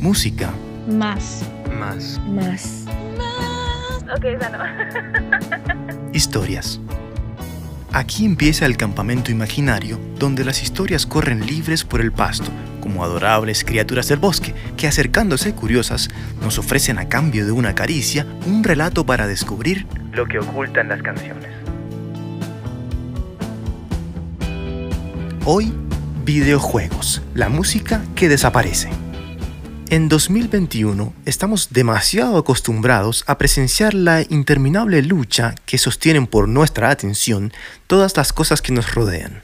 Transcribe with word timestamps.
Música. 0.00 0.50
Más. 0.88 1.42
Más. 1.78 2.18
Más. 2.26 2.86
Ok, 4.16 4.24
esa 4.24 4.48
no. 4.48 6.12
Historias. 6.14 6.80
Aquí 7.92 8.24
empieza 8.24 8.64
el 8.64 8.78
campamento 8.78 9.30
imaginario, 9.30 10.00
donde 10.18 10.42
las 10.42 10.62
historias 10.62 11.04
corren 11.04 11.44
libres 11.44 11.84
por 11.84 12.00
el 12.00 12.12
pasto, 12.12 12.50
como 12.80 13.04
adorables 13.04 13.62
criaturas 13.62 14.08
del 14.08 14.20
bosque, 14.20 14.54
que 14.78 14.88
acercándose 14.88 15.54
curiosas, 15.54 16.08
nos 16.40 16.58
ofrecen 16.58 16.98
a 16.98 17.08
cambio 17.10 17.44
de 17.44 17.52
una 17.52 17.74
caricia 17.74 18.26
un 18.46 18.64
relato 18.64 19.04
para 19.04 19.26
descubrir 19.26 19.86
lo 20.12 20.26
que 20.26 20.38
ocultan 20.38 20.88
las 20.88 21.02
canciones. 21.02 21.50
Hoy, 25.44 25.74
videojuegos, 26.24 27.20
la 27.34 27.50
música 27.50 28.02
que 28.14 28.30
desaparece. 28.30 28.88
En 29.92 30.08
2021 30.08 31.12
estamos 31.26 31.72
demasiado 31.72 32.38
acostumbrados 32.38 33.24
a 33.26 33.38
presenciar 33.38 33.92
la 33.92 34.22
interminable 34.22 35.02
lucha 35.02 35.56
que 35.66 35.78
sostienen 35.78 36.28
por 36.28 36.46
nuestra 36.46 36.90
atención 36.90 37.52
todas 37.88 38.16
las 38.16 38.32
cosas 38.32 38.62
que 38.62 38.70
nos 38.70 38.94
rodean. 38.94 39.42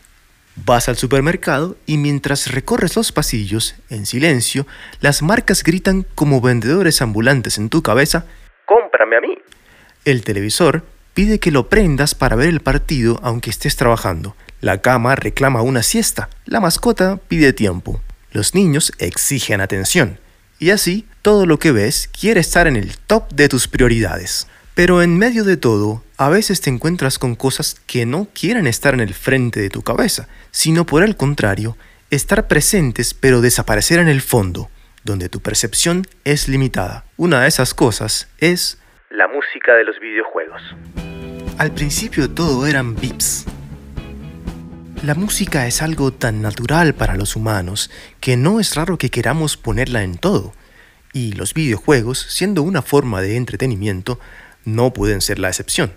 Vas 0.54 0.88
al 0.88 0.96
supermercado 0.96 1.76
y 1.84 1.98
mientras 1.98 2.52
recorres 2.52 2.94
los 2.94 3.10
pasillos, 3.10 3.74
en 3.90 4.06
silencio, 4.06 4.68
las 5.00 5.20
marcas 5.20 5.64
gritan 5.64 6.06
como 6.14 6.40
vendedores 6.40 7.02
ambulantes 7.02 7.58
en 7.58 7.68
tu 7.68 7.82
cabeza, 7.82 8.24
¡Cómprame 8.66 9.16
a 9.16 9.20
mí! 9.22 9.38
El 10.04 10.22
televisor 10.22 10.84
pide 11.12 11.40
que 11.40 11.50
lo 11.50 11.68
prendas 11.68 12.14
para 12.14 12.36
ver 12.36 12.50
el 12.50 12.60
partido 12.60 13.18
aunque 13.24 13.50
estés 13.50 13.74
trabajando. 13.74 14.36
La 14.60 14.80
cama 14.80 15.16
reclama 15.16 15.62
una 15.62 15.82
siesta. 15.82 16.28
La 16.44 16.60
mascota 16.60 17.16
pide 17.16 17.52
tiempo. 17.52 18.00
Los 18.30 18.54
niños 18.54 18.92
exigen 19.00 19.60
atención. 19.60 20.20
Y 20.58 20.70
así, 20.70 21.06
todo 21.22 21.44
lo 21.44 21.58
que 21.58 21.72
ves 21.72 22.08
quiere 22.08 22.40
estar 22.40 22.66
en 22.66 22.76
el 22.76 22.96
top 22.96 23.30
de 23.32 23.48
tus 23.48 23.68
prioridades. 23.68 24.48
Pero 24.74 25.02
en 25.02 25.18
medio 25.18 25.44
de 25.44 25.56
todo, 25.56 26.02
a 26.16 26.28
veces 26.28 26.60
te 26.60 26.70
encuentras 26.70 27.18
con 27.18 27.34
cosas 27.34 27.80
que 27.86 28.06
no 28.06 28.28
quieren 28.32 28.66
estar 28.66 28.94
en 28.94 29.00
el 29.00 29.14
frente 29.14 29.60
de 29.60 29.70
tu 29.70 29.82
cabeza, 29.82 30.28
sino 30.50 30.86
por 30.86 31.02
el 31.02 31.16
contrario, 31.16 31.76
estar 32.10 32.46
presentes 32.46 33.12
pero 33.14 33.40
desaparecer 33.40 33.98
en 33.98 34.08
el 34.08 34.20
fondo, 34.20 34.70
donde 35.04 35.28
tu 35.28 35.40
percepción 35.40 36.06
es 36.24 36.48
limitada. 36.48 37.04
Una 37.16 37.42
de 37.42 37.48
esas 37.48 37.74
cosas 37.74 38.28
es 38.38 38.78
la 39.10 39.28
música 39.28 39.74
de 39.74 39.84
los 39.84 39.98
videojuegos. 40.00 40.62
Al 41.58 41.72
principio 41.72 42.30
todo 42.30 42.66
eran 42.66 42.94
beeps. 42.94 43.46
La 45.06 45.14
música 45.14 45.68
es 45.68 45.82
algo 45.82 46.12
tan 46.12 46.42
natural 46.42 46.92
para 46.92 47.14
los 47.14 47.36
humanos 47.36 47.92
que 48.18 48.36
no 48.36 48.58
es 48.58 48.74
raro 48.74 48.98
que 48.98 49.08
queramos 49.08 49.56
ponerla 49.56 50.02
en 50.02 50.18
todo. 50.18 50.52
Y 51.12 51.30
los 51.34 51.54
videojuegos, 51.54 52.26
siendo 52.28 52.62
una 52.62 52.82
forma 52.82 53.22
de 53.22 53.36
entretenimiento, 53.36 54.18
no 54.64 54.92
pueden 54.92 55.20
ser 55.20 55.38
la 55.38 55.46
excepción. 55.46 55.92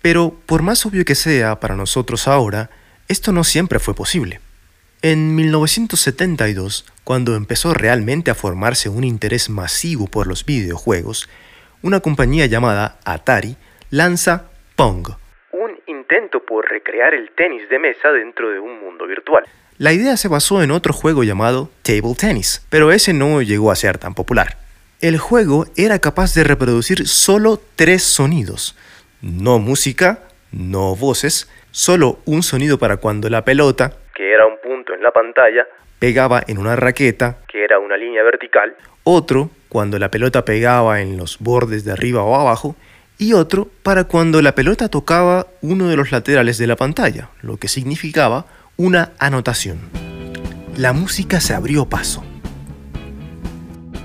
Pero 0.00 0.34
por 0.46 0.62
más 0.62 0.86
obvio 0.86 1.04
que 1.04 1.14
sea 1.14 1.60
para 1.60 1.76
nosotros 1.76 2.26
ahora, 2.26 2.70
esto 3.06 3.32
no 3.32 3.44
siempre 3.44 3.80
fue 3.80 3.94
posible. 3.94 4.40
En 5.02 5.34
1972, 5.34 6.86
cuando 7.04 7.36
empezó 7.36 7.74
realmente 7.74 8.30
a 8.30 8.34
formarse 8.34 8.88
un 8.88 9.04
interés 9.04 9.50
masivo 9.50 10.06
por 10.06 10.26
los 10.26 10.46
videojuegos, 10.46 11.28
una 11.82 12.00
compañía 12.00 12.46
llamada 12.46 12.98
Atari 13.04 13.58
lanza 13.90 14.44
Pong, 14.74 15.06
por 16.46 16.68
recrear 16.68 17.14
el 17.14 17.30
tenis 17.32 17.68
de 17.68 17.78
mesa 17.78 18.10
dentro 18.12 18.50
de 18.50 18.58
un 18.58 18.80
mundo 18.80 19.06
virtual. 19.06 19.44
La 19.78 19.92
idea 19.92 20.16
se 20.16 20.28
basó 20.28 20.62
en 20.62 20.70
otro 20.70 20.94
juego 20.94 21.22
llamado 21.22 21.68
Table 21.82 22.14
Tennis, 22.18 22.66
pero 22.70 22.92
ese 22.92 23.12
no 23.12 23.42
llegó 23.42 23.70
a 23.70 23.76
ser 23.76 23.98
tan 23.98 24.14
popular. 24.14 24.56
El 25.02 25.18
juego 25.18 25.66
era 25.76 25.98
capaz 25.98 26.34
de 26.34 26.44
reproducir 26.44 27.06
solo 27.06 27.60
tres 27.76 28.02
sonidos, 28.02 28.74
no 29.20 29.58
música, 29.58 30.20
no 30.52 30.96
voces, 30.96 31.52
solo 31.70 32.20
un 32.24 32.42
sonido 32.42 32.78
para 32.78 32.96
cuando 32.96 33.28
la 33.28 33.44
pelota, 33.44 33.92
que 34.14 34.32
era 34.32 34.46
un 34.46 34.58
punto 34.62 34.94
en 34.94 35.02
la 35.02 35.10
pantalla, 35.10 35.66
pegaba 35.98 36.42
en 36.46 36.56
una 36.56 36.76
raqueta, 36.76 37.36
que 37.46 37.62
era 37.62 37.78
una 37.78 37.98
línea 37.98 38.22
vertical, 38.22 38.74
otro 39.04 39.50
cuando 39.68 39.98
la 39.98 40.10
pelota 40.10 40.46
pegaba 40.46 41.02
en 41.02 41.18
los 41.18 41.38
bordes 41.38 41.84
de 41.84 41.92
arriba 41.92 42.22
o 42.22 42.34
abajo, 42.34 42.76
y 43.18 43.32
otro 43.32 43.70
para 43.82 44.04
cuando 44.04 44.42
la 44.42 44.54
pelota 44.54 44.88
tocaba 44.88 45.46
uno 45.62 45.88
de 45.88 45.96
los 45.96 46.12
laterales 46.12 46.58
de 46.58 46.66
la 46.66 46.76
pantalla, 46.76 47.30
lo 47.42 47.56
que 47.58 47.68
significaba 47.68 48.46
una 48.76 49.12
anotación. 49.18 49.78
La 50.76 50.92
música 50.92 51.40
se 51.40 51.54
abrió 51.54 51.88
paso. 51.88 52.22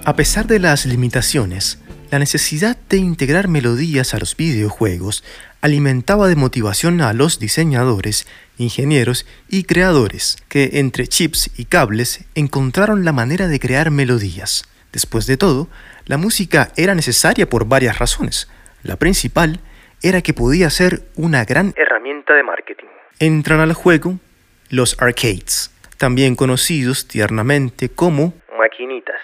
A 0.05 0.15
pesar 0.15 0.47
de 0.47 0.59
las 0.59 0.85
limitaciones, 0.85 1.79
la 2.09 2.19
necesidad 2.19 2.77
de 2.89 2.97
integrar 2.97 3.47
melodías 3.47 4.13
a 4.13 4.19
los 4.19 4.35
videojuegos 4.35 5.23
alimentaba 5.61 6.27
de 6.27 6.35
motivación 6.35 7.01
a 7.01 7.13
los 7.13 7.39
diseñadores, 7.39 8.25
ingenieros 8.57 9.25
y 9.47 9.63
creadores, 9.63 10.37
que 10.49 10.71
entre 10.73 11.07
chips 11.07 11.51
y 11.55 11.65
cables 11.65 12.21
encontraron 12.35 13.05
la 13.05 13.13
manera 13.13 13.47
de 13.47 13.59
crear 13.59 13.91
melodías. 13.91 14.63
Después 14.91 15.25
de 15.25 15.37
todo, 15.37 15.69
la 16.05 16.17
música 16.17 16.71
era 16.75 16.95
necesaria 16.95 17.49
por 17.49 17.65
varias 17.65 17.99
razones. 17.99 18.47
La 18.83 18.95
principal 18.95 19.59
era 20.01 20.21
que 20.21 20.33
podía 20.33 20.69
ser 20.69 21.03
una 21.15 21.45
gran 21.45 21.73
herramienta 21.75 22.33
de 22.33 22.43
marketing. 22.43 22.87
Entran 23.19 23.59
al 23.59 23.73
juego 23.73 24.19
los 24.69 24.99
arcades, 24.99 25.71
también 25.97 26.35
conocidos 26.35 27.07
tiernamente 27.07 27.89
como 27.89 28.33
maquinitas. 28.57 29.19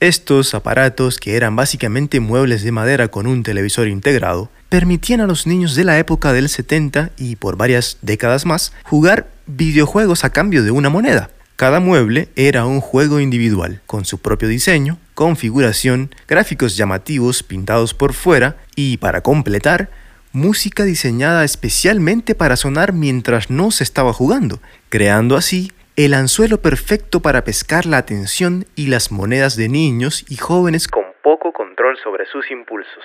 Estos 0.00 0.54
aparatos, 0.54 1.18
que 1.18 1.36
eran 1.36 1.56
básicamente 1.56 2.20
muebles 2.20 2.62
de 2.62 2.72
madera 2.72 3.08
con 3.08 3.26
un 3.26 3.42
televisor 3.42 3.88
integrado, 3.88 4.50
permitían 4.68 5.20
a 5.20 5.26
los 5.26 5.46
niños 5.46 5.74
de 5.74 5.84
la 5.84 5.98
época 5.98 6.32
del 6.32 6.48
70 6.48 7.10
y 7.16 7.36
por 7.36 7.56
varias 7.56 7.98
décadas 8.02 8.46
más 8.46 8.72
jugar 8.84 9.26
videojuegos 9.46 10.24
a 10.24 10.30
cambio 10.30 10.62
de 10.62 10.70
una 10.70 10.88
moneda. 10.88 11.30
Cada 11.56 11.80
mueble 11.80 12.28
era 12.36 12.66
un 12.66 12.80
juego 12.80 13.18
individual, 13.18 13.80
con 13.86 14.04
su 14.04 14.18
propio 14.18 14.46
diseño, 14.46 14.98
configuración, 15.18 16.14
gráficos 16.28 16.76
llamativos 16.76 17.42
pintados 17.42 17.92
por 17.92 18.12
fuera 18.12 18.54
y, 18.76 18.98
para 18.98 19.20
completar, 19.20 19.90
música 20.30 20.84
diseñada 20.84 21.42
especialmente 21.42 22.36
para 22.36 22.54
sonar 22.54 22.92
mientras 22.92 23.50
no 23.50 23.72
se 23.72 23.82
estaba 23.82 24.12
jugando, 24.12 24.60
creando 24.90 25.36
así 25.36 25.72
el 25.96 26.14
anzuelo 26.14 26.62
perfecto 26.62 27.20
para 27.20 27.42
pescar 27.42 27.84
la 27.84 27.96
atención 27.96 28.66
y 28.76 28.86
las 28.86 29.10
monedas 29.10 29.56
de 29.56 29.68
niños 29.68 30.24
y 30.28 30.36
jóvenes 30.36 30.86
con 30.86 31.02
poco 31.24 31.52
control 31.52 31.98
sobre 32.04 32.24
sus 32.26 32.48
impulsos. 32.52 33.02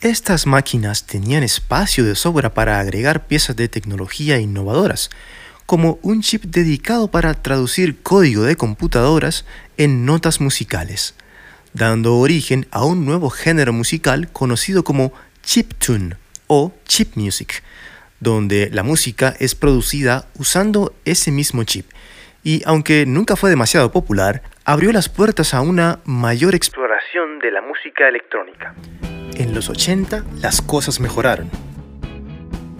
Estas 0.00 0.46
máquinas 0.46 1.06
tenían 1.06 1.42
espacio 1.42 2.02
de 2.02 2.14
sobra 2.14 2.54
para 2.54 2.80
agregar 2.80 3.26
piezas 3.26 3.56
de 3.56 3.68
tecnología 3.68 4.38
innovadoras, 4.38 5.10
como 5.66 5.98
un 6.00 6.22
chip 6.22 6.44
dedicado 6.44 7.10
para 7.10 7.34
traducir 7.34 8.02
código 8.02 8.44
de 8.44 8.56
computadoras 8.56 9.44
en 9.76 10.06
notas 10.06 10.40
musicales, 10.40 11.14
dando 11.74 12.16
origen 12.16 12.66
a 12.70 12.84
un 12.84 13.04
nuevo 13.04 13.30
género 13.30 13.72
musical 13.72 14.30
conocido 14.32 14.84
como 14.84 15.12
chiptune 15.42 16.16
o 16.46 16.72
chip 16.84 17.16
music, 17.16 17.62
donde 18.20 18.70
la 18.70 18.82
música 18.82 19.34
es 19.38 19.54
producida 19.54 20.26
usando 20.38 20.94
ese 21.04 21.30
mismo 21.30 21.64
chip. 21.64 21.86
Y 22.44 22.62
aunque 22.66 23.06
nunca 23.06 23.36
fue 23.36 23.50
demasiado 23.50 23.92
popular, 23.92 24.42
abrió 24.64 24.92
las 24.92 25.08
puertas 25.08 25.54
a 25.54 25.60
una 25.60 26.00
mayor 26.04 26.54
exploración 26.54 27.38
de 27.38 27.50
la 27.50 27.62
música 27.62 28.08
electrónica. 28.08 28.74
En 29.34 29.54
los 29.54 29.68
80 29.68 30.24
las 30.40 30.60
cosas 30.60 31.00
mejoraron. 31.00 31.50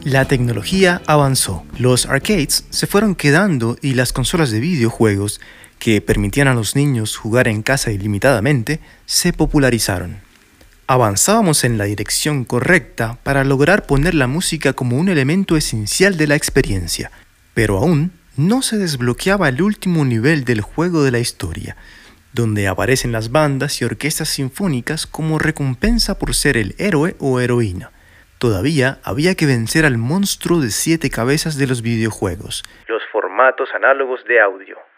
La 0.05 0.25
tecnología 0.25 1.01
avanzó, 1.07 1.65
los 1.79 2.07
arcades 2.07 2.67
se 2.71 2.89
fueron 2.89 3.15
quedando 3.15 3.77
y 3.81 3.95
las 3.95 4.13
consolas 4.13 4.51
de 4.51 4.59
videojuegos, 4.59 5.41
que 5.83 6.01
permitían 6.01 6.47
a 6.47 6.55
los 6.55 6.77
niños 6.77 7.17
jugar 7.17 7.49
en 7.49 7.65
casa 7.65 7.91
ilimitadamente, 7.91 8.79
se 9.05 9.33
popularizaron. 9.33 10.19
Avanzábamos 10.87 11.65
en 11.65 11.77
la 11.77 11.87
dirección 11.87 12.45
correcta 12.45 13.19
para 13.25 13.43
lograr 13.43 13.85
poner 13.85 14.15
la 14.15 14.29
música 14.29 14.75
como 14.75 14.97
un 14.97 15.09
elemento 15.09 15.57
esencial 15.57 16.17
de 16.17 16.29
la 16.29 16.37
experiencia, 16.37 17.11
pero 17.53 17.79
aún 17.79 18.13
no 18.37 18.63
se 18.63 18.79
desbloqueaba 18.79 19.49
el 19.49 19.61
último 19.61 20.05
nivel 20.05 20.45
del 20.45 20.61
juego 20.61 21.03
de 21.03 21.11
la 21.11 21.19
historia, 21.19 21.77
donde 22.33 22.69
aparecen 22.69 23.11
las 23.11 23.33
bandas 23.33 23.83
y 23.83 23.85
orquestas 23.85 24.29
sinfónicas 24.29 25.09
como 25.09 25.41
recompensa 25.41 26.17
por 26.17 26.37
ser 26.37 26.57
el 26.59 26.77
héroe 26.79 27.17
o 27.19 27.41
heroína. 27.41 27.91
Todavía 28.39 29.01
había 29.03 29.35
que 29.35 29.47
vencer 29.47 29.85
al 29.85 29.99
monstruo 29.99 30.61
de 30.61 30.71
siete 30.71 31.11
cabezas 31.11 31.59
de 31.59 31.67
los 31.67 31.83
videojuegos, 31.83 32.63
los 32.87 33.03
formatos 33.11 33.69
análogos 33.75 34.21
de 34.29 34.41
audio. 34.41 34.92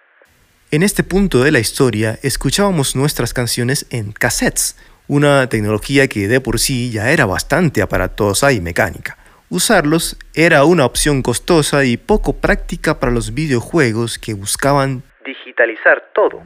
En 0.70 0.82
este 0.82 1.04
punto 1.04 1.42
de 1.42 1.52
la 1.52 1.60
historia 1.60 2.18
escuchábamos 2.22 2.96
nuestras 2.96 3.32
canciones 3.32 3.86
en 3.90 4.12
cassettes, 4.12 4.76
una 5.06 5.48
tecnología 5.48 6.08
que 6.08 6.26
de 6.26 6.40
por 6.40 6.58
sí 6.58 6.90
ya 6.90 7.10
era 7.10 7.26
bastante 7.26 7.82
aparatosa 7.82 8.52
y 8.52 8.60
mecánica. 8.60 9.18
Usarlos 9.50 10.16
era 10.34 10.64
una 10.64 10.84
opción 10.84 11.22
costosa 11.22 11.84
y 11.84 11.96
poco 11.96 12.32
práctica 12.32 12.98
para 12.98 13.12
los 13.12 13.34
videojuegos 13.34 14.18
que 14.18 14.34
buscaban 14.34 15.02
digitalizar 15.24 16.10
todo. 16.14 16.42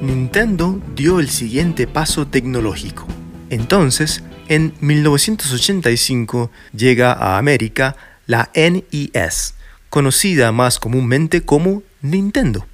Nintendo 0.00 0.80
dio 0.94 1.18
el 1.18 1.28
siguiente 1.28 1.86
paso 1.86 2.28
tecnológico. 2.28 3.06
Entonces, 3.50 4.22
en 4.48 4.74
1985 4.80 6.50
llega 6.72 7.12
a 7.12 7.38
América 7.38 7.96
la 8.26 8.50
NES, 8.54 9.56
conocida 9.88 10.52
más 10.52 10.78
comúnmente 10.78 11.42
como 11.44 11.82
Nintendo. 12.02 12.66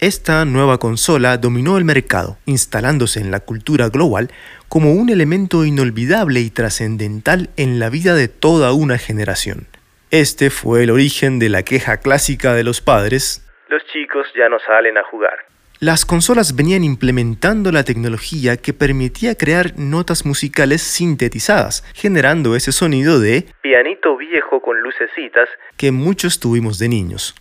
Esta 0.00 0.44
nueva 0.44 0.78
consola 0.78 1.36
dominó 1.38 1.78
el 1.78 1.84
mercado, 1.84 2.36
instalándose 2.46 3.20
en 3.20 3.30
la 3.30 3.40
cultura 3.40 3.88
global 3.88 4.30
como 4.68 4.92
un 4.92 5.08
elemento 5.08 5.64
inolvidable 5.64 6.40
y 6.40 6.50
trascendental 6.50 7.50
en 7.56 7.78
la 7.78 7.90
vida 7.90 8.14
de 8.14 8.26
toda 8.26 8.72
una 8.72 8.98
generación. 8.98 9.68
Este 10.10 10.50
fue 10.50 10.82
el 10.82 10.90
origen 10.90 11.38
de 11.38 11.48
la 11.48 11.62
queja 11.62 11.98
clásica 11.98 12.54
de 12.54 12.64
los 12.64 12.80
padres. 12.80 13.48
Los 13.68 13.84
chicos 13.86 14.26
ya 14.36 14.48
no 14.48 14.58
salen 14.66 14.98
a 14.98 15.04
jugar. 15.04 15.46
Las 15.78 16.04
consolas 16.04 16.56
venían 16.56 16.82
implementando 16.82 17.70
la 17.70 17.84
tecnología 17.84 18.56
que 18.56 18.72
permitía 18.72 19.36
crear 19.36 19.78
notas 19.78 20.26
musicales 20.26 20.82
sintetizadas, 20.82 21.84
generando 21.94 22.56
ese 22.56 22.72
sonido 22.72 23.20
de 23.20 23.46
pianito 23.60 24.16
viejo 24.16 24.60
con 24.60 24.80
lucecitas 24.80 25.48
que 25.76 25.92
muchos 25.92 26.40
tuvimos 26.40 26.78
de 26.78 26.88
niños. 26.88 27.34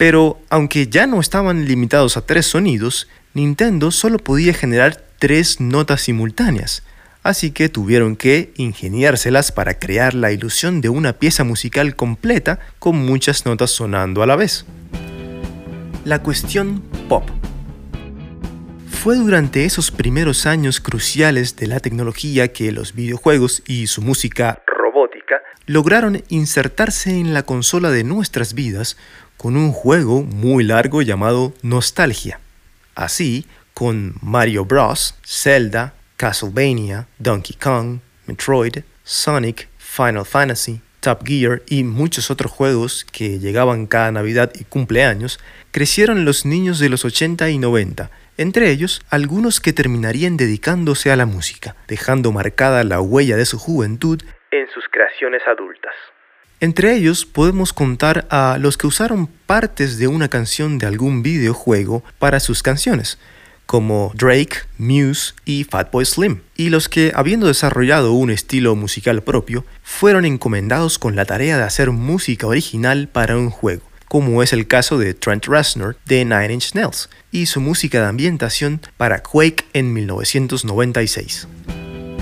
Pero 0.00 0.40
aunque 0.48 0.86
ya 0.86 1.06
no 1.06 1.20
estaban 1.20 1.66
limitados 1.66 2.16
a 2.16 2.24
tres 2.24 2.46
sonidos, 2.46 3.06
Nintendo 3.34 3.90
solo 3.90 4.16
podía 4.16 4.54
generar 4.54 5.04
tres 5.18 5.60
notas 5.60 6.00
simultáneas, 6.00 6.82
así 7.22 7.50
que 7.50 7.68
tuvieron 7.68 8.16
que 8.16 8.50
ingeniárselas 8.56 9.52
para 9.52 9.78
crear 9.78 10.14
la 10.14 10.32
ilusión 10.32 10.80
de 10.80 10.88
una 10.88 11.12
pieza 11.12 11.44
musical 11.44 11.96
completa 11.96 12.60
con 12.78 12.96
muchas 12.96 13.44
notas 13.44 13.72
sonando 13.72 14.22
a 14.22 14.26
la 14.26 14.36
vez. 14.36 14.64
La 16.06 16.22
cuestión 16.22 16.82
pop 17.06 17.28
fue 18.88 19.16
durante 19.16 19.66
esos 19.66 19.90
primeros 19.90 20.46
años 20.46 20.80
cruciales 20.80 21.56
de 21.56 21.66
la 21.66 21.78
tecnología 21.78 22.54
que 22.54 22.72
los 22.72 22.94
videojuegos 22.94 23.62
y 23.66 23.86
su 23.86 24.00
música 24.00 24.62
lograron 25.66 26.22
insertarse 26.28 27.18
en 27.18 27.34
la 27.34 27.44
consola 27.44 27.90
de 27.90 28.04
nuestras 28.04 28.54
vidas 28.54 28.96
con 29.36 29.56
un 29.56 29.72
juego 29.72 30.22
muy 30.22 30.64
largo 30.64 31.02
llamado 31.02 31.54
Nostalgia. 31.62 32.40
Así, 32.94 33.46
con 33.74 34.14
Mario 34.20 34.64
Bros., 34.64 35.14
Zelda, 35.24 35.94
Castlevania, 36.16 37.06
Donkey 37.18 37.56
Kong, 37.56 38.00
Metroid, 38.26 38.78
Sonic, 39.04 39.68
Final 39.78 40.26
Fantasy, 40.26 40.80
Top 41.00 41.26
Gear 41.26 41.62
y 41.66 41.84
muchos 41.84 42.30
otros 42.30 42.52
juegos 42.52 43.06
que 43.10 43.38
llegaban 43.38 43.86
cada 43.86 44.12
Navidad 44.12 44.52
y 44.58 44.64
cumpleaños, 44.64 45.40
crecieron 45.70 46.24
los 46.24 46.44
niños 46.44 46.78
de 46.78 46.90
los 46.90 47.04
80 47.04 47.48
y 47.48 47.58
90 47.58 48.10
entre 48.40 48.70
ellos 48.70 49.02
algunos 49.10 49.60
que 49.60 49.74
terminarían 49.74 50.38
dedicándose 50.38 51.12
a 51.12 51.16
la 51.16 51.26
música, 51.26 51.76
dejando 51.88 52.32
marcada 52.32 52.84
la 52.84 52.98
huella 52.98 53.36
de 53.36 53.44
su 53.44 53.58
juventud 53.58 54.22
en 54.50 54.68
sus 54.70 54.84
creaciones 54.90 55.42
adultas. 55.46 55.94
Entre 56.60 56.94
ellos 56.94 57.24
podemos 57.24 57.72
contar 57.72 58.26
a 58.30 58.58
los 58.60 58.76
que 58.76 58.86
usaron 58.86 59.26
partes 59.26 59.98
de 59.98 60.08
una 60.08 60.28
canción 60.28 60.78
de 60.78 60.86
algún 60.86 61.22
videojuego 61.22 62.02
para 62.18 62.38
sus 62.38 62.62
canciones, 62.62 63.18
como 63.64 64.12
Drake, 64.14 64.56
Muse 64.76 65.34
y 65.44 65.64
Fatboy 65.64 66.04
Slim, 66.04 66.42
y 66.56 66.68
los 66.68 66.88
que, 66.88 67.12
habiendo 67.14 67.46
desarrollado 67.46 68.12
un 68.12 68.30
estilo 68.30 68.76
musical 68.76 69.22
propio, 69.22 69.64
fueron 69.82 70.26
encomendados 70.26 70.98
con 70.98 71.16
la 71.16 71.24
tarea 71.24 71.56
de 71.56 71.62
hacer 71.62 71.92
música 71.92 72.46
original 72.46 73.08
para 73.08 73.38
un 73.38 73.50
juego 73.50 73.90
como 74.10 74.42
es 74.42 74.52
el 74.52 74.66
caso 74.66 74.98
de 74.98 75.14
Trent 75.14 75.46
Reznor 75.46 75.96
de 76.04 76.24
Nine 76.24 76.54
Inch 76.54 76.74
Nails 76.74 77.08
y 77.30 77.46
su 77.46 77.60
música 77.60 78.00
de 78.00 78.08
ambientación 78.08 78.80
para 78.96 79.22
Quake 79.22 79.64
en 79.72 79.92
1996. 79.92 81.46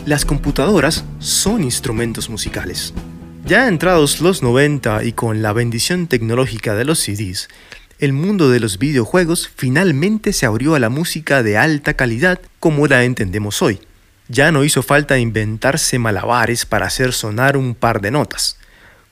Las 0.07 0.25
computadoras 0.25 1.05
son 1.19 1.63
instrumentos 1.63 2.31
musicales. 2.31 2.95
Ya 3.45 3.69
entrados 3.69 4.21
los 4.21 4.43
90 4.43 5.05
y 5.05 5.13
con 5.13 5.43
la 5.43 5.53
bendición 5.53 6.07
tecnológica 6.07 6.75
de 6.75 6.85
los 6.85 6.99
CDs, 6.99 7.49
el 7.99 8.13
mundo 8.13 8.51
de 8.51 8.61
los 8.61 8.79
videojuegos 8.79 9.51
finalmente 9.55 10.33
se 10.33 10.47
abrió 10.47 10.75
a 10.75 10.79
la 10.79 10.89
música 10.89 11.43
de 11.43 11.57
alta 11.57 11.95
calidad 11.95 12.41
como 12.61 12.87
la 12.87 13.05
entendemos 13.05 13.63
hoy. 13.63 13.81
Ya 14.29 14.53
no 14.53 14.65
hizo 14.65 14.83
falta 14.83 15.19
inventarse 15.19 15.99
malabares 15.99 16.67
para 16.67 16.87
hacer 16.87 17.13
sonar 17.13 17.57
un 17.57 17.75
par 17.75 18.01
de 18.01 18.11
notas 18.11 18.59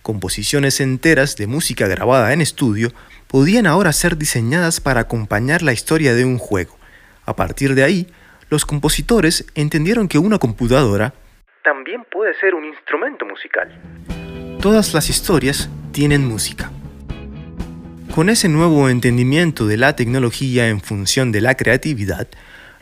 composiciones 0.06 0.78
enteras 0.78 1.34
de 1.34 1.48
música 1.48 1.88
grabada 1.88 2.32
en 2.32 2.40
estudio 2.40 2.92
podían 3.26 3.66
ahora 3.66 3.92
ser 3.92 4.16
diseñadas 4.16 4.78
para 4.80 5.00
acompañar 5.00 5.62
la 5.62 5.72
historia 5.72 6.14
de 6.14 6.24
un 6.24 6.38
juego. 6.38 6.78
A 7.24 7.34
partir 7.34 7.74
de 7.74 7.82
ahí, 7.82 8.06
los 8.48 8.64
compositores 8.64 9.46
entendieron 9.54 10.08
que 10.08 10.18
una 10.18 10.38
computadora 10.38 11.14
también 11.66 12.04
puede 12.12 12.32
ser 12.38 12.54
un 12.54 12.64
instrumento 12.64 13.26
musical. 13.26 13.68
Todas 14.60 14.94
las 14.94 15.10
historias 15.10 15.68
tienen 15.90 16.24
música. 16.24 16.70
Con 18.14 18.30
ese 18.30 18.48
nuevo 18.48 18.88
entendimiento 18.88 19.66
de 19.66 19.76
la 19.76 19.96
tecnología 19.96 20.68
en 20.68 20.80
función 20.80 21.32
de 21.32 21.40
la 21.40 21.56
creatividad, 21.56 22.28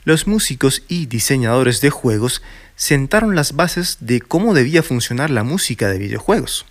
los 0.05 0.26
músicos 0.26 0.84
y 0.87 1.06
diseñadores 1.06 1.81
de 1.81 1.88
juegos 1.88 2.43
sentaron 2.76 3.34
las 3.34 3.56
bases 3.56 3.99
de 4.00 4.20
cómo 4.20 4.52
debía 4.52 4.82
funcionar 4.82 5.31
la 5.31 5.44
música 5.44 5.88
de 5.88 5.99
videojuegos. 5.99 6.66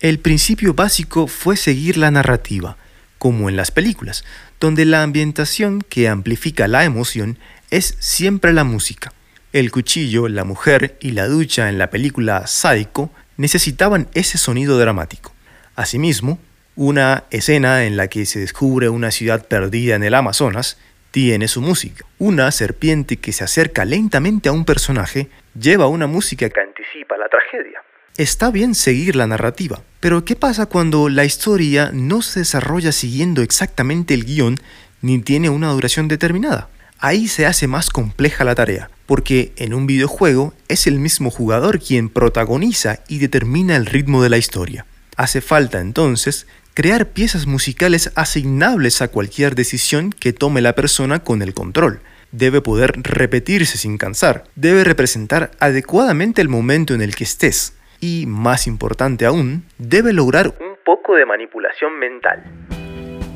El 0.00 0.18
principio 0.18 0.74
básico 0.74 1.26
fue 1.26 1.56
seguir 1.56 1.96
la 1.96 2.10
narrativa, 2.10 2.76
como 3.18 3.48
en 3.48 3.56
las 3.56 3.70
películas, 3.70 4.24
donde 4.60 4.84
la 4.84 5.02
ambientación 5.02 5.80
que 5.80 6.08
amplifica 6.08 6.68
la 6.68 6.84
emoción 6.84 7.38
es 7.70 7.96
siempre 8.00 8.52
la 8.52 8.64
música. 8.64 9.12
El 9.52 9.70
cuchillo, 9.70 10.28
la 10.28 10.44
mujer 10.44 10.96
y 11.00 11.12
la 11.12 11.26
ducha 11.26 11.68
en 11.68 11.78
la 11.78 11.90
película 11.90 12.46
Sádico 12.46 13.10
necesitaban 13.36 14.08
ese 14.14 14.38
sonido 14.38 14.78
dramático. 14.78 15.32
Asimismo, 15.76 16.38
una 16.76 17.24
escena 17.30 17.84
en 17.84 17.96
la 17.96 18.08
que 18.08 18.26
se 18.26 18.40
descubre 18.40 18.88
una 18.88 19.10
ciudad 19.10 19.46
perdida 19.46 19.96
en 19.96 20.04
el 20.04 20.14
Amazonas 20.14 20.78
tiene 21.10 21.48
su 21.48 21.60
música. 21.60 22.04
Una 22.18 22.50
serpiente 22.52 23.16
que 23.16 23.32
se 23.32 23.44
acerca 23.44 23.84
lentamente 23.84 24.48
a 24.48 24.52
un 24.52 24.64
personaje 24.64 25.28
lleva 25.58 25.88
una 25.88 26.06
música 26.06 26.48
que 26.48 26.60
anticipa 26.60 27.16
la 27.16 27.28
tragedia. 27.28 27.82
Está 28.16 28.50
bien 28.50 28.74
seguir 28.74 29.16
la 29.16 29.26
narrativa, 29.26 29.80
pero 29.98 30.24
¿qué 30.24 30.36
pasa 30.36 30.66
cuando 30.66 31.08
la 31.08 31.24
historia 31.24 31.90
no 31.92 32.22
se 32.22 32.40
desarrolla 32.40 32.92
siguiendo 32.92 33.42
exactamente 33.42 34.14
el 34.14 34.24
guion 34.24 34.56
ni 35.02 35.20
tiene 35.20 35.48
una 35.48 35.70
duración 35.70 36.06
determinada? 36.06 36.68
Ahí 37.02 37.28
se 37.28 37.46
hace 37.46 37.66
más 37.66 37.88
compleja 37.88 38.44
la 38.44 38.54
tarea, 38.54 38.90
porque 39.06 39.52
en 39.56 39.72
un 39.72 39.86
videojuego 39.86 40.52
es 40.68 40.86
el 40.86 40.98
mismo 40.98 41.30
jugador 41.30 41.80
quien 41.80 42.10
protagoniza 42.10 42.98
y 43.08 43.20
determina 43.20 43.74
el 43.76 43.86
ritmo 43.86 44.22
de 44.22 44.28
la 44.28 44.36
historia. 44.36 44.84
Hace 45.16 45.40
falta 45.40 45.80
entonces 45.80 46.46
crear 46.74 47.06
piezas 47.06 47.46
musicales 47.46 48.12
asignables 48.16 49.00
a 49.00 49.08
cualquier 49.08 49.54
decisión 49.54 50.10
que 50.10 50.34
tome 50.34 50.60
la 50.60 50.74
persona 50.74 51.20
con 51.20 51.40
el 51.40 51.54
control. 51.54 52.00
Debe 52.32 52.60
poder 52.60 52.92
repetirse 53.02 53.78
sin 53.78 53.96
cansar, 53.96 54.44
debe 54.54 54.84
representar 54.84 55.52
adecuadamente 55.58 56.42
el 56.42 56.50
momento 56.50 56.92
en 56.92 57.00
el 57.00 57.16
que 57.16 57.24
estés, 57.24 57.72
y, 57.98 58.26
más 58.26 58.66
importante 58.66 59.24
aún, 59.24 59.64
debe 59.78 60.12
lograr 60.12 60.48
un 60.60 60.76
poco 60.84 61.14
de 61.14 61.24
manipulación 61.24 61.98
mental. 61.98 62.44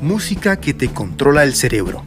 Música 0.01 0.59
que 0.59 0.75
te 0.75 0.89
controla 0.89 1.41
el 1.41 1.55
cerebro. 1.55 2.05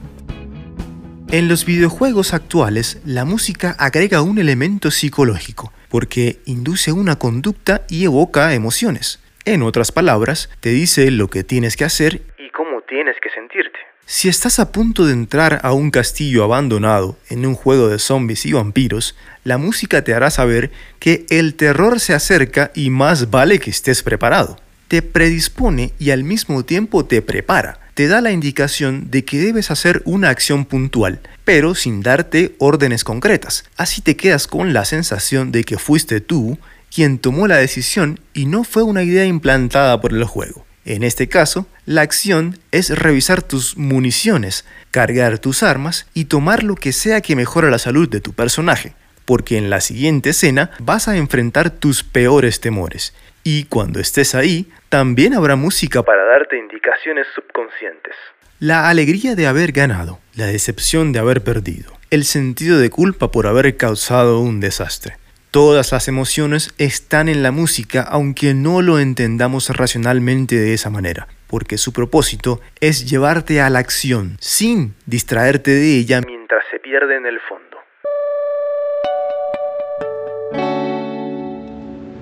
En 1.31 1.47
los 1.47 1.67
videojuegos 1.67 2.33
actuales, 2.33 3.03
la 3.05 3.27
música 3.27 3.77
agrega 3.79 4.23
un 4.23 4.39
elemento 4.39 4.91
psicológico, 4.91 5.75
porque 5.91 6.39
induce 6.47 6.91
una 6.91 7.17
conducta 7.19 7.83
y 7.87 8.05
evoca 8.05 8.55
emociones. 8.55 9.23
En 9.45 9.63
otras 9.63 9.93
palabras, 9.93 10.49
te 10.61 10.71
dice 10.71 11.11
lo 11.11 11.29
que 11.29 11.45
tienes 11.45 11.77
que 11.77 11.85
hacer 11.85 12.23
y 12.39 12.49
cómo 12.51 12.81
tienes 12.89 13.17
que 13.23 13.29
sentirte. 13.29 13.79
Si 14.07 14.31
estás 14.31 14.59
a 14.59 14.73
punto 14.73 15.05
de 15.05 15.13
entrar 15.13 15.61
a 15.65 15.75
un 15.75 15.91
castillo 15.91 16.45
abandonado 16.45 17.19
en 17.29 17.45
un 17.45 17.55
juego 17.55 17.89
de 17.89 17.99
zombies 17.99 18.47
y 18.47 18.55
vampiros, 18.55 19.15
la 19.45 19.59
música 19.59 20.03
te 20.03 20.15
hará 20.15 20.31
saber 20.31 20.71
que 20.99 21.27
el 21.29 21.57
terror 21.57 22.01
se 22.01 22.15
acerca 22.15 22.71
y 22.75 22.89
más 22.89 23.31
vale 23.31 23.59
que 23.59 23.69
estés 23.69 24.03
preparado. 24.03 24.59
Te 24.89 25.03
predispone 25.03 25.93
y 25.99 26.11
al 26.11 26.25
mismo 26.25 26.65
tiempo 26.65 27.05
te 27.05 27.21
prepara. 27.21 27.81
Te 27.99 28.07
da 28.07 28.21
la 28.21 28.31
indicación 28.31 29.11
de 29.11 29.25
que 29.25 29.39
debes 29.39 29.73
hacer 29.73 30.03
una 30.05 30.29
acción 30.29 30.67
puntual, 30.67 31.19
pero 31.45 31.75
sin 31.75 32.01
darte 32.01 32.55
órdenes 32.61 33.03
concretas. 33.03 33.65
Así 33.77 34.03
te 34.03 34.17
quedas 34.17 34.47
con 34.47 34.73
la 34.73 34.85
sensación 34.85 35.51
de 35.51 35.65
que 35.65 35.79
fuiste 35.79 36.21
tú 36.21 36.61
quien 36.95 37.19
tomó 37.19 37.49
la 37.49 37.57
decisión 37.57 38.21
y 38.35 38.47
no 38.47 38.63
fue 38.63 38.85
una 38.85 39.03
idea 39.03 39.25
implantada 39.25 40.01
por 40.01 40.13
el 40.13 40.23
juego. 40.23 40.65
En 40.85 41.03
este 41.03 41.29
caso, 41.29 41.67
la 41.87 42.03
acción 42.03 42.61
es 42.71 42.97
revisar 42.97 43.43
tus 43.43 43.77
municiones, 43.77 44.65
cargar 44.93 45.41
tus 45.41 45.65
armas 45.65 46.07
y 46.15 46.27
tomar 46.27 46.63
lo 46.63 46.77
que 46.77 46.93
sea 46.93 47.21
que 47.21 47.35
mejore 47.35 47.69
la 47.69 47.81
salud 47.81 48.09
de 48.09 48.21
tu 48.21 48.33
personaje, 48.33 48.95
porque 49.25 49.59
en 49.59 49.71
la 49.71 49.81
siguiente 49.81 50.31
escena 50.31 50.71
vas 50.79 51.09
a 51.09 51.17
enfrentar 51.17 51.71
tus 51.71 52.05
peores 52.05 52.61
temores. 52.61 53.13
Y 53.45 53.65
cuando 53.65 54.01
estés 54.01 54.35
ahí, 54.35 54.71
también 54.89 55.35
habrá 55.35 55.57
música 55.57 56.03
para 56.03 56.25
darte 56.25 56.59
indicaciones 56.59 57.27
subconscientes. 57.35 58.15
La 58.59 58.89
alegría 58.89 59.35
de 59.35 59.47
haber 59.47 59.73
ganado, 59.73 60.19
la 60.35 60.47
decepción 60.47 61.13
de 61.13 61.21
haber 61.21 61.43
perdido, 61.43 61.93
el 62.11 62.25
sentido 62.25 62.79
de 62.79 62.91
culpa 62.91 63.31
por 63.31 63.47
haber 63.47 63.77
causado 63.77 64.41
un 64.41 64.61
desastre. 64.61 65.17
Todas 65.51 65.93
las 65.93 66.09
emociones 66.09 66.75
están 66.77 67.29
en 67.29 67.43
la 67.43 67.53
música 67.53 68.03
aunque 68.03 68.53
no 68.53 68.83
lo 68.83 68.99
entendamos 68.99 69.71
racionalmente 69.71 70.57
de 70.57 70.75
esa 70.75 70.91
manera, 70.91 71.27
porque 71.47 71.79
su 71.79 71.95
propósito 71.95 72.61
es 72.81 73.09
llevarte 73.09 73.63
a 73.63 73.71
la 73.71 73.79
acción 73.79 74.37
sin 74.41 74.95
distraerte 75.07 75.71
de 75.71 75.97
ella 75.97 76.21
mientras 76.21 76.65
se 76.71 76.79
pierde 76.79 77.17
en 77.17 77.27
el 77.27 77.41
fondo. 77.41 77.78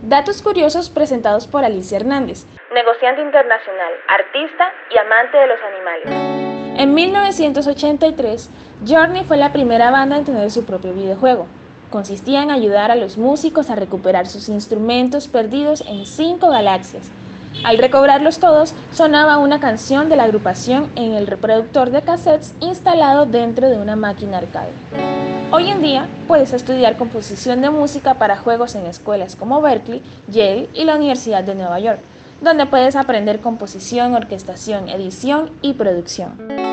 Datos 0.08 0.40
curiosos 0.40 0.88
presentados 0.88 1.48
por 1.48 1.64
Alicia 1.64 1.96
Hernández, 1.96 2.46
negociante 2.72 3.22
internacional, 3.22 3.92
artista 4.06 4.72
y 4.94 4.98
amante 4.98 5.36
de 5.36 5.46
los 5.48 5.58
animales. 5.60 6.80
En 6.80 6.94
1983, 6.94 8.48
Journey 8.86 9.24
fue 9.24 9.36
la 9.36 9.52
primera 9.52 9.90
banda 9.90 10.16
en 10.16 10.24
tener 10.24 10.48
su 10.52 10.64
propio 10.64 10.92
videojuego. 10.92 11.48
Consistía 11.90 12.44
en 12.44 12.52
ayudar 12.52 12.92
a 12.92 12.94
los 12.94 13.18
músicos 13.18 13.68
a 13.68 13.74
recuperar 13.74 14.28
sus 14.28 14.48
instrumentos 14.48 15.26
perdidos 15.26 15.80
en 15.80 16.06
cinco 16.06 16.50
galaxias. 16.50 17.10
Al 17.64 17.78
recobrarlos 17.78 18.38
todos, 18.38 18.76
sonaba 18.92 19.38
una 19.38 19.58
canción 19.58 20.08
de 20.08 20.14
la 20.14 20.22
agrupación 20.22 20.92
en 20.94 21.14
el 21.14 21.26
reproductor 21.26 21.90
de 21.90 22.02
cassettes 22.02 22.54
instalado 22.60 23.26
dentro 23.26 23.68
de 23.68 23.78
una 23.78 23.96
máquina 23.96 24.38
arcade. 24.38 25.15
Hoy 25.52 25.70
en 25.70 25.80
día 25.80 26.08
puedes 26.26 26.52
estudiar 26.52 26.96
composición 26.96 27.60
de 27.62 27.70
música 27.70 28.14
para 28.14 28.36
juegos 28.36 28.74
en 28.74 28.84
escuelas 28.86 29.36
como 29.36 29.62
Berkeley, 29.62 30.02
Yale 30.26 30.68
y 30.74 30.84
la 30.84 30.96
Universidad 30.96 31.44
de 31.44 31.54
Nueva 31.54 31.78
York, 31.78 32.00
donde 32.40 32.66
puedes 32.66 32.96
aprender 32.96 33.40
composición, 33.40 34.14
orquestación, 34.14 34.88
edición 34.88 35.52
y 35.62 35.74
producción. 35.74 36.65